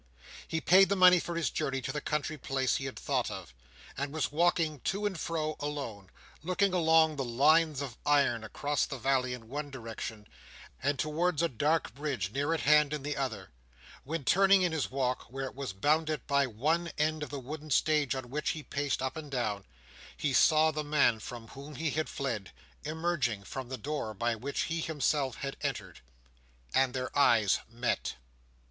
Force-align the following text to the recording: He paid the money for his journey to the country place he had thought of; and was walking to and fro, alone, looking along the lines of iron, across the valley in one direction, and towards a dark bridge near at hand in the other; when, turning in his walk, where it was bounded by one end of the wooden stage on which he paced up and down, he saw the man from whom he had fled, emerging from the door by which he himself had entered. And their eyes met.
He 0.47 0.59
paid 0.59 0.89
the 0.89 0.95
money 0.95 1.19
for 1.19 1.35
his 1.35 1.51
journey 1.51 1.79
to 1.83 1.91
the 1.91 2.01
country 2.01 2.35
place 2.35 2.77
he 2.77 2.85
had 2.85 2.97
thought 2.97 3.29
of; 3.29 3.53
and 3.95 4.11
was 4.11 4.31
walking 4.31 4.79
to 4.79 5.05
and 5.05 5.19
fro, 5.19 5.55
alone, 5.59 6.09
looking 6.41 6.73
along 6.73 7.17
the 7.17 7.23
lines 7.23 7.83
of 7.83 7.99
iron, 8.03 8.43
across 8.43 8.87
the 8.87 8.97
valley 8.97 9.35
in 9.35 9.47
one 9.47 9.69
direction, 9.69 10.25
and 10.81 10.97
towards 10.97 11.43
a 11.43 11.47
dark 11.47 11.93
bridge 11.93 12.31
near 12.31 12.51
at 12.51 12.61
hand 12.61 12.93
in 12.93 13.03
the 13.03 13.15
other; 13.15 13.51
when, 14.03 14.23
turning 14.23 14.63
in 14.63 14.71
his 14.71 14.89
walk, 14.89 15.25
where 15.29 15.45
it 15.45 15.53
was 15.53 15.71
bounded 15.71 16.25
by 16.25 16.47
one 16.47 16.91
end 16.97 17.21
of 17.21 17.29
the 17.29 17.37
wooden 17.39 17.69
stage 17.69 18.15
on 18.15 18.31
which 18.31 18.49
he 18.49 18.63
paced 18.63 19.03
up 19.03 19.15
and 19.15 19.29
down, 19.29 19.65
he 20.17 20.33
saw 20.33 20.71
the 20.71 20.83
man 20.83 21.19
from 21.19 21.49
whom 21.49 21.75
he 21.75 21.91
had 21.91 22.09
fled, 22.09 22.51
emerging 22.85 23.43
from 23.43 23.69
the 23.69 23.77
door 23.77 24.15
by 24.15 24.33
which 24.35 24.61
he 24.61 24.79
himself 24.81 25.35
had 25.35 25.55
entered. 25.61 26.01
And 26.73 26.95
their 26.95 27.15
eyes 27.15 27.59
met. 27.69 28.15